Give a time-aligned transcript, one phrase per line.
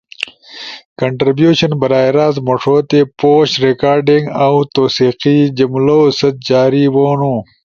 [0.99, 7.33] کنٹربیوشن براہ راست مݜوتے پوش ریکارڈنگ اؤ توثیقی جملؤ ست جاری بونو۔